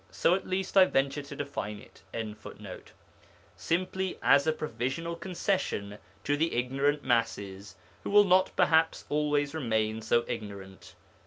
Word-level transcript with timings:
So, 0.09 0.33
at 0.33 0.47
least, 0.47 0.75
I 0.77 0.85
venture 0.85 1.21
to 1.21 1.35
define 1.35 1.77
it.] 1.77 2.01
simply 3.55 4.17
as 4.23 4.47
a 4.47 4.51
provisional 4.51 5.15
concession 5.15 5.99
to 6.23 6.35
the 6.35 6.55
ignorant 6.55 7.03
masses, 7.03 7.75
who 8.03 8.09
will 8.09 8.23
not 8.25 8.49
perhaps 8.55 9.05
always 9.09 9.53
remain 9.53 10.01
so 10.01 10.25
ignorant. 10.27 10.95